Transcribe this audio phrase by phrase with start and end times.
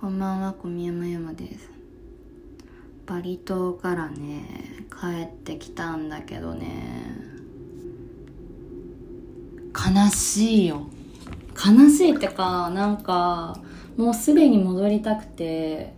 [0.00, 1.68] こんばんは、小宮山山です。
[3.04, 4.46] バリ島からね、
[4.90, 7.12] 帰ってきたんだけどね、
[9.74, 10.86] 悲しいよ。
[11.54, 13.60] 悲しいってか、なんか、
[13.98, 15.92] もうすでに戻りたくて、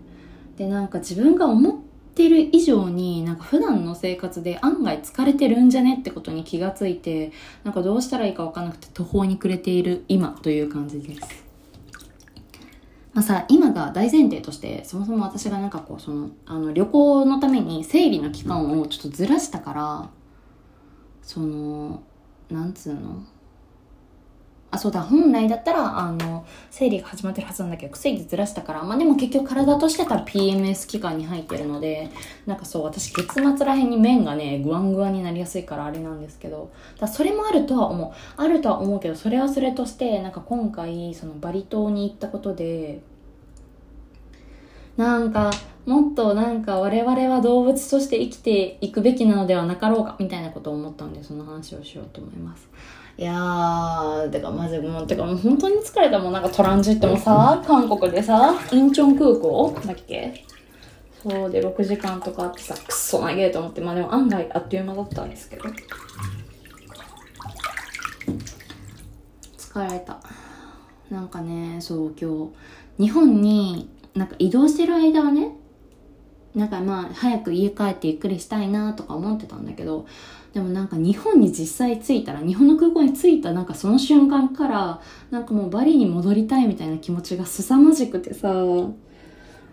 [0.57, 1.79] で、なんか自分が思っ
[2.17, 7.31] てる以上に、なんか普段の生活で案外疲れてるんじゃねってことに気がついて、
[7.63, 11.52] なんかどうしたらいいかわかんなくて途方に暮れている今という感じです。
[13.15, 20.11] まあさ、今が大前提として、そもそも私がなんかこう、その、あの、旅行のために生理の期間をちょっとずらしたから、
[21.23, 22.03] その、
[22.51, 23.23] なんつうの？
[24.73, 32.11] あ、そうだ、本来だったら、あの、生理が始まってるはずなんだけど、薬でずらしたから、まあでも結局体としてたら PMS 期間に入ってるので、
[32.47, 38.13] なんかそう、私月末らへんに面がね、グワングワンになりやすいからあれなんですけど、だそれもあるとは思う。
[38.39, 43.03] あるとは思うけど、それはそれとして、なんか今回、そのバリ島に行ったことで、
[44.97, 45.51] なんか、
[45.87, 52.69] もっとなんか我々は動物として生きていくべきなのではなかろうか、みたいなことを思ったんで、その話をしようと思います。
[53.19, 60.45] いやー、てかマジもう、てかもう本当に疲れたもん、なんかトランジットもさ、韓国でさ、インチョン空港だっけ？
[61.23, 65.65] そうで6時間とかあってさ、くっそ長えと思って、まあでも案外あっという間だったんですけど。
[69.57, 70.21] 疲れた。
[71.11, 72.51] なんかね、そう今
[72.99, 75.57] 日、日本になんか移動してる間はね、
[76.55, 80.07] なんかまあ早く家帰ってゆっくりしたいなとか思ってたんだけど、
[80.53, 88.53] でもなんか日本に実際着いたら、日本の空港に着いたなんかその瞬間から、なんかもうバリに戻りたいみたいな気持ちが凄まじくてさ、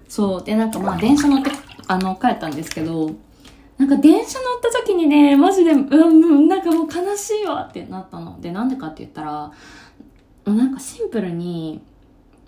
[0.07, 0.43] そう。
[0.43, 1.51] で、なんかまあ電車乗って、
[1.87, 3.11] あの、帰ったんですけど、
[3.77, 8.39] なんか電車乗った時にね、マジで、うん、うんなんかもう悲しいわってなったの。
[8.39, 9.51] で、なんでかって言ったら、
[10.45, 11.81] なんかシンプルに、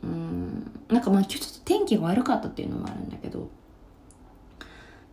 [0.03, 3.49] うん、なんかまあ今日ちょっと天気が悪かったっていうのもあるんだけど、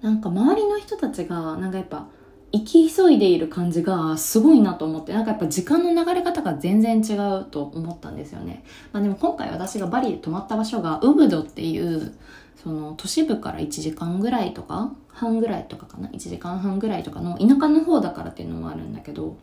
[0.00, 2.06] なんか周りの人たちが、なんかやっぱ、
[2.50, 8.64] 生き急いでいる感じがすごいなと思って、なんかやっぱ時間の流れ方が全然違うと思ったんですよね。
[8.92, 12.14] まあでも今回私がバリで泊まった場所がウブドっていう、
[12.62, 19.36] その都市部から1時間ぐらいとか、半ぐらいとかかな ?1 時間半ぐらいとかの田舎の方だからっていうのもあるんだけど、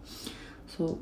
[0.68, 0.97] そう。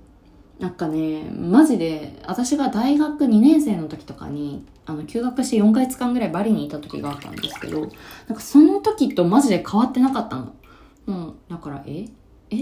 [0.63, 10.53] なんかね、マジで、私が大学2年生の時とかに、あの、休学して4ヶ月間ぐらいバリにいた時があったんですけど、なんかその時とマジで変わってなかったの。
[11.06, 12.06] もう、だから、え？
[12.50, 12.56] え？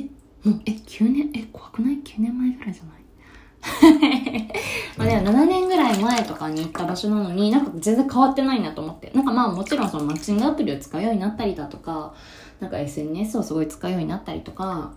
[0.44, 4.48] もう、え、9年、え、怖くない ?9 年前ぐらいじゃない？
[4.98, 9.12] まあでも7年ぐらい前とかに行った場所なのに、なんか全然変わってないなと思って。
[9.14, 12.16] なんかまあもちろんそのマッチングアプリを使うようになったりだとか、
[12.60, 14.94] なんか SNS をすごい使うようになったりとか、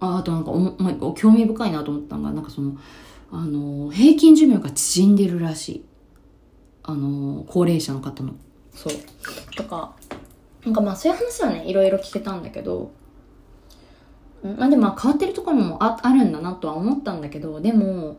[0.00, 2.76] ああとなんかお、まあ、興味深いなと思ったのが、なんかその、
[3.32, 5.84] あの、平均寿命が縮んでるらしい。
[6.82, 8.34] あの、高齢者の方の。
[8.72, 8.92] そう。
[9.56, 9.96] とか、
[10.64, 12.92] なんかまあそういう話はね、いろいろ聞けたんだけど、
[14.42, 18.18] まあでもまあ変わってるところもああるんだなとは思ったんだけど、でも、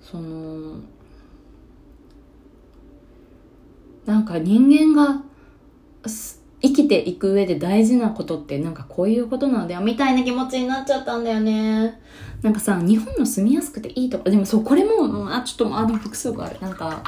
[0.00, 0.76] その、
[4.06, 5.22] なんか人間が
[6.60, 12.00] 生きていく上で大事なことってなんかこういうことなんだよみたいな気持ちになっちゃったんだよね。
[12.42, 16.56] なんかさ、日本の住みやすくていいとか、でもそう、これも、あ、ちょっと、あ、でも複数がある。
[16.60, 17.02] なんか、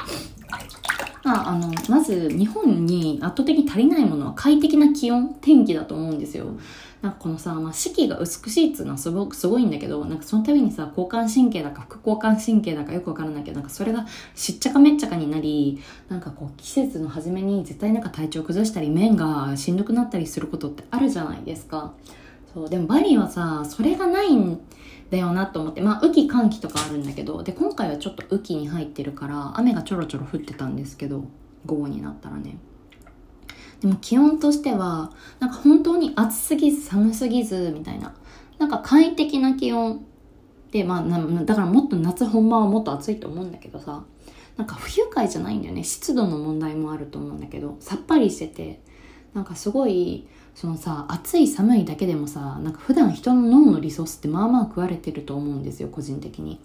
[1.23, 6.45] まあ、あの、まず日本に圧倒的に足りないものは快適な気温、天気だと思うんですよ。
[7.01, 14.05] なんかこのさ、まあ、四季が美しいっつうのはすごくすごいんだけど、なんかその度にさ、交感神経だか副交感神経だかよくわからないけど、なんかそれが
[14.35, 21.93] しっちゃかめっちゃかになり、なんかこう季節の初めに絶対なんか体調崩したり、麺がしんどくなったりすることってあるじゃないですか。
[22.53, 24.59] そう、でもバリはさ、それがないん
[25.11, 31.25] だよなと思って、まあ雨季寒気とかあるんだけど、で、今回はちょっと雨季に入ってるから、雨がちょろちょろ降ってたんですけど、
[31.65, 32.57] 午後になったらね。
[33.81, 38.15] でも気温としては、なんか本当に暑すぎず寒すぎずみたいな。
[38.57, 40.05] なんか快適な気温
[40.71, 44.03] で、まあ、だからもっと夏本番はもっと暑いと思うんだけどさ、
[44.55, 45.83] なんか不愉快じゃないんだよね。
[45.83, 48.81] 湿度の問題もあると思うんだけど、さっぱりしてて、
[49.33, 56.59] なんかすごい、そのさ、暑い寒いだけでもさ、なんか普段人の脳のリソースってまあまあ食われてると思うんですよ、個人的に。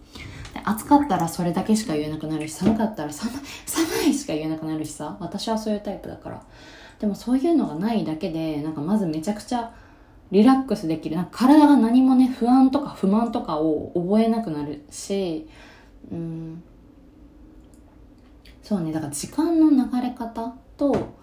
[0.64, 3.34] 暑かったらそれだけしか言えなくなるし、寒かったら寒い、
[3.66, 6.42] 寒いしか言えなくなるしさ、私はそういうタイプだから。
[6.98, 9.72] でもそういうのがないだけで、なんかまずめちゃくちゃ
[10.30, 11.16] リラックスできる。
[11.16, 15.48] なんか体が何もね、不安とか不満とかを覚えなくなるし、
[16.10, 16.62] うん、
[18.62, 21.14] そうね、だから時間の流れ方と、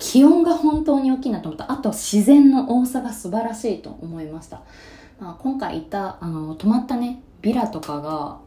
[0.00, 1.70] 気温が本当に大きいなと思った。
[1.70, 4.62] あと自然の多さが素晴らしいと思いました。
[5.20, 8.38] まあ、今回行った、あの、泊まったね、ビラとかが、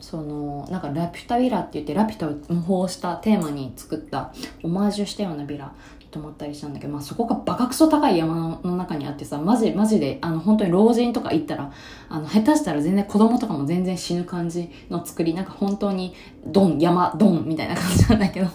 [0.00, 4.32] そのなんかラピュタヴィラって言ってラピュタを模倣したテーマに作った
[4.62, 5.72] オマージュしたようなビラ
[6.10, 11.72] 泊まったりしたんだけど、まあ、そこがバカクソ高い山の中にあってさマジマジであの本当に老人とか行ったら
[12.08, 16.14] あの下手したら全然子供とかも全然死ぬ感じの作りなんか本当に
[16.46, 18.48] ドン山ドンみたいな感じなんだけど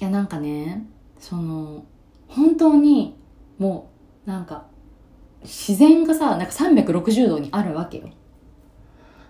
[0.00, 0.86] いやなんかね
[1.18, 1.84] その
[2.28, 3.16] 本当に
[3.58, 3.90] も
[4.26, 4.64] うなんか
[5.42, 8.10] 自然がさなんか360度にあるわけよ。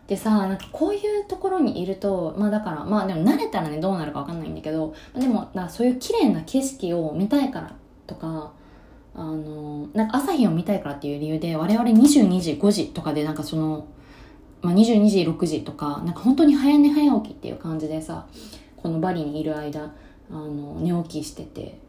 [0.07, 7.73] でさなんかこういうところにいるとまあだからまあでも慣れたらねどうなるかわかんないんだけどでもだそういう綺麗な景色を見たいから
[8.09, 8.53] とか
[9.15, 13.87] あのなんか朝日を見たいからっていう理由で我々22時5時とかでなんかその、
[14.63, 18.27] まあ、22時6時とかなんか本当に早寝早起きっていう感じでさ
[18.83, 19.93] このバリにいる間
[20.31, 21.81] あの寝起きしてて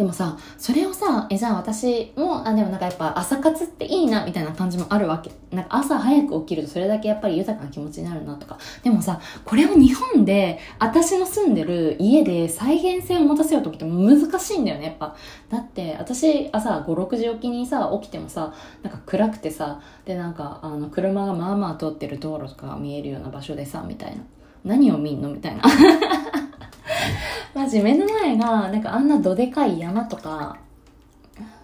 [0.00, 5.30] でもさ、それをさ、え、じゃあ私も、あ、でもなんかやっぱ朝活っていいな、みたいな感じもあるわけ。
[5.54, 8.56] なんか朝早く起きるとそれだけやっぱり豊かな気持ちになるなとか。
[8.82, 15.14] でもさ、これを日本で、私の住んでる家で再現性を持たせようと思っても難しいんだよね、やっぱ。
[15.50, 24.22] だって、私、朝5、6時起きにさ、起きてもさ、なんか暗くてさ、でなんか、あの、車がまあまあ通ってる道路とかが見えるような場所でさ、みたいな。
[24.64, 25.30] 何を見んの？
[25.30, 25.62] みたいな。
[27.54, 30.56] マジ目の前がなんかあんなどでかい山とか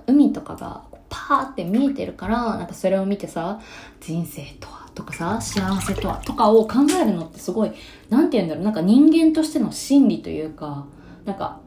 [0.07, 3.61] 海とかがパーって見えてるからなんかそれを見てさ
[4.01, 7.73] 人生とはとかさ幸せとはとかを考えるのってすごい
[8.11, 10.87] 何て言うんだろうなんか人間としての心理というか
[11.25, 11.61] なんか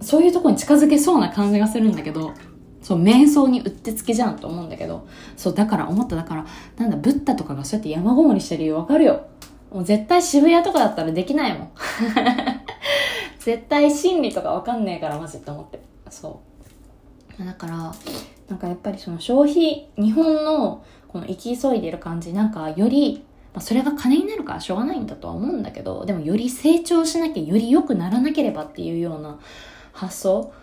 [0.00, 2.32] そういうとこに近づけそうな感じがするんだけど
[2.82, 5.06] そう、瞑想にうってつけじゃんと思うんだけど、
[5.36, 6.46] そう、だから思っただから、
[6.76, 9.26] なんだ、ブッダとかがそうやって山ごもりしてる理由わかるよ。
[9.72, 11.70] もう絶対渋谷とかだったらできないもん。
[13.40, 16.40] 絶対心理とかわかんねえからマジって思ってそ
[17.40, 17.92] うだから
[18.48, 29.38] なんかやっぱりその消費日本のこの生き急いでる感じなんかよりまあ、それが金になるからしょうがないんだとは思うんだけどでもより成長しなきゃより良くならなければっていうような
[29.92, 30.54] 発想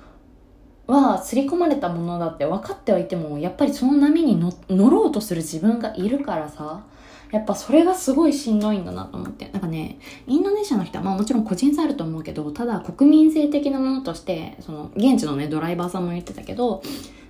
[0.88, 4.40] は刷り込まれたものだって分かってはいてもやっぱりその波に
[4.70, 6.84] 乗ろうとする自分がいるからさ
[7.32, 9.50] やっぱそれがすごいしんどいんだなと思って。
[9.50, 16.82] なんかね、インドネシアの人は、まあもちろん個人差あると思うけど、ただ国民性的なものとして、その、現地のね、ドライバーさんも言ってたけど、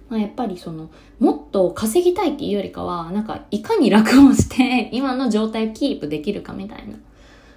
[0.10, 6.96] まあ、やっぱりその、もっと稼ぎたいっていうよりかは、なんか、いかに楽をして、今の状態をキープできるかみたいな。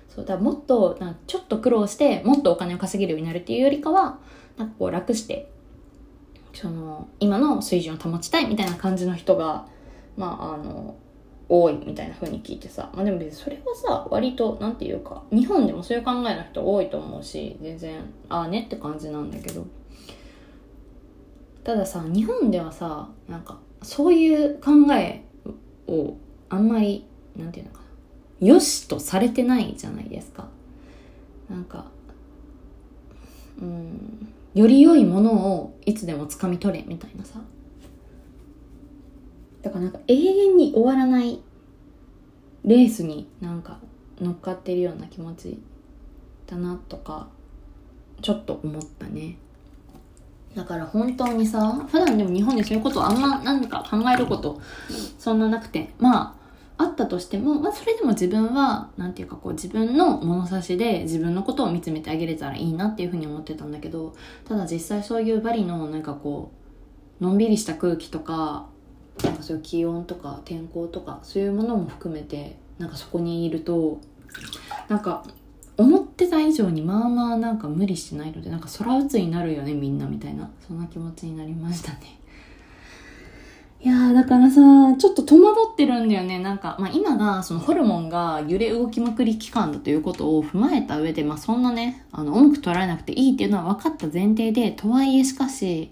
[0.09, 4.19] そう、だからもっとな、ちょっと苦労して、もっとお金を稼げるようになるっていうよりかは、
[4.59, 5.49] なんかこう楽して、
[6.53, 9.67] その、今の水準を保ちたいみたいな感じの人が、
[10.19, 10.97] まあ、あの、
[11.55, 12.91] 多いみたいな風に聞いてさ。
[12.95, 18.01] まあでも別にそれはさ、割と、なんていうか、日本でもそういう考えの人多いと思うし、全然、
[18.31, 19.67] ああねって感じなんだけど。
[21.63, 25.25] たださ、日本ではさ、なんか、そういう考え
[25.87, 26.17] を
[26.49, 27.05] あんまり、
[27.37, 27.85] なんていうのかな、
[28.47, 30.49] 良しとされてないじゃないですか。
[31.51, 31.85] なんか、
[33.61, 37.43] うん、より良いものをいつでも掴み取れみたいなさ。
[39.63, 41.41] だからなんか永遠に終わらない
[42.65, 43.79] レースになんか
[44.21, 45.59] 乗っかってるような気持ち
[46.47, 47.29] だなとか
[48.21, 49.37] ちょっと思ったね。
[50.55, 54.61] だから本当にさ普段でも日本でそういうことあんま何か考えること
[55.19, 56.37] そんななくてま
[56.77, 64.15] ああったとしても、まあ、それでも自分は何て言うかこう自分の物差しで自分のことを見つめてあげれたらいいなっていうふうに思ってたんだけど
[64.47, 66.51] ただ実際そういうバリのなんかこ
[67.21, 68.67] うのんびりした空気とか
[69.25, 74.01] なんかそういう気温とか天候とかそういうものも含めてなんかそこにいると
[74.89, 75.25] なんか
[75.77, 80.51] 思ってた以上にまあまあなんか無理してないのでなんか空打つになるよねみんなみたいな。
[80.67, 82.19] そんな気持ちになりましたね。
[83.85, 84.61] いやーだからさ
[84.97, 86.39] ちょっと戸惑ってるんだよね。
[86.39, 95.91] なんか、まあ、今がそのホルモンが揺れ動きまくり期間だということを踏まえた上で、まあ、そんなねあの重く捉えなくていいっていうのは分かった前提でとはいえしかし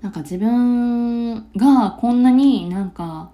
[0.00, 3.30] なんか自分がこんなになんか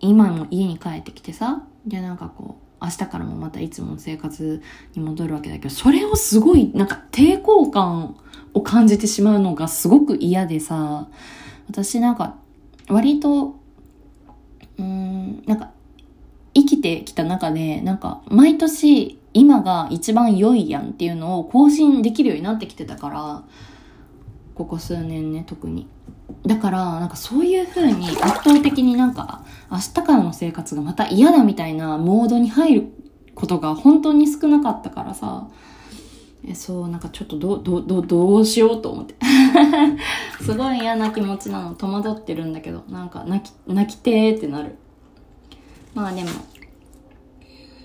[0.00, 4.62] 今も家に帰ってきてさでなんかこう明日からもまたいつもの生活
[4.94, 8.16] に戻るわけだけどそれをすごいなんか抵抗感
[8.54, 11.08] を感じてしまうのがすごく嫌でさ
[11.68, 12.36] 私なんか
[12.88, 13.58] 割と
[14.78, 15.70] うんなんか
[16.54, 23.42] 生きてきた中でなんか毎年今が一番良いやんっていうのを更新できるようになってきてたから
[24.58, 25.86] ここ数年ね、特に。
[26.44, 32.86] だから、なんかそういう風に圧倒的になんか、明日からの生活がまた嫌だみたいなモードに入る
[33.36, 35.46] ことが本当に少なかったからさ、
[36.44, 39.14] えそう、なんかちょっとど、ど、ど、どうしようと思って。
[40.42, 41.74] すごい嫌な気持ちなの。
[41.76, 44.76] 戸惑ってるんだけど、なんか泣き、泣きてーってなる。
[45.94, 46.30] まあでも、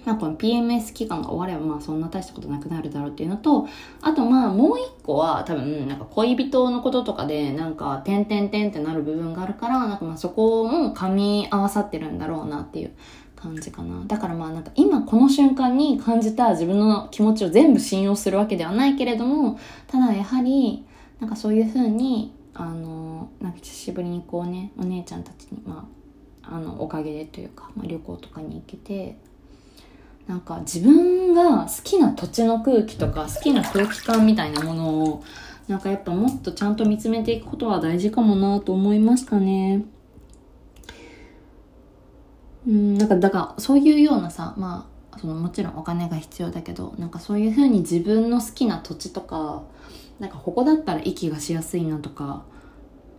[0.05, 3.67] まあこの PMS 期間が終わればまあそんな大したことなくなるだろうっていうのと、
[4.01, 12.91] あとまあもう一個は多分なんか恋人のこととかでなんか点々点ってなる部分があるから、なんかまあそこも噛み合わさってるんだろうなっていう
[13.35, 14.03] 感じかな。
[14.05, 20.85] だからまあなんか今この瞬間に感じた自分の気持ちを全部信用するわけではないけれども、ただやはり
[21.19, 25.87] なんかそういうふうにあのなんか久しぶりにこうねお姉ちゃんたちにま
[26.43, 29.17] ああのおかげでというか、まあ、旅行とかに行けて
[30.27, 35.23] なんか自分が好きな土地の空気とか好きな空気感みたいなものを
[35.67, 39.85] なんかやっぱもっとちゃんと見つめていくことは大事かもなと思いましたね。
[42.67, 49.63] うん、なんかだからそういうようなさ、まあそのもちろんお金が必要だけど、なんかそういうふうに自分の好きな土地とか、
[50.19, 52.43] なんかここだったら息がしやすいなとか、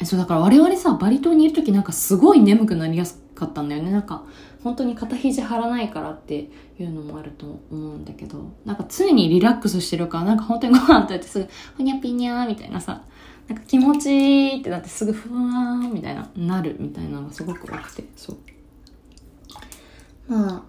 [0.04, 3.90] そうだから我々さ、バリ島にいる時なんかすごい眠くなりやすかったんだよね。
[3.90, 4.24] なんか
[4.62, 6.48] 本当に肩肘張らないからって
[6.78, 13.04] いうのもあると思うんだけど、なんか常にリラックスしてるから、なんか本当にご飯食べてすぐ、ふにゃぴにゃーみたいなさ、
[13.48, 18.36] なんか気持ちいいってなってすぐふわーみたいな、なるみたいなのがすごく多くて、そう。
[20.26, 20.62] まあ、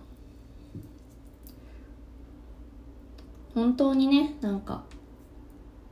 [3.54, 4.84] 本当にね、なんか、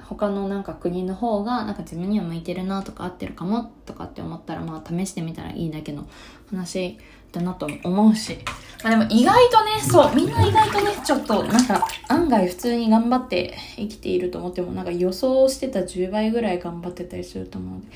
[0.08, 6.08] 他のなんか国の方がなんか自分には向いてるなとか合ってるかもとかって思ったらまあ試してみたらいいだけの
[6.50, 6.98] 話
[7.32, 8.38] だなと思うし。
[8.84, 17.88] まあでも意外とね、そう、みんな意外とね、ちょっとなんか案外普通に頑張って生きていると思ってもなんか予想してた10倍ぐらい頑張ってたりすると思うので、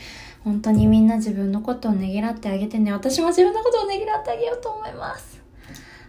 [0.44, 2.94] 本当にみんな自分のことをねぎらってあげてね。
[2.94, 5.42] 私も自分のことをねぎらってあげようと思います。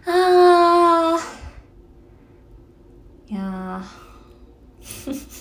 [0.05, 3.33] あー。
[3.33, 5.29] いやー。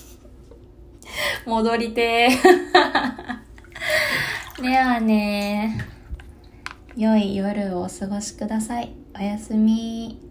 [1.46, 3.42] 戻りてー。
[4.62, 5.86] ではね、
[6.96, 8.92] 良い夜をお過ごしください。
[9.18, 10.27] おやすみ。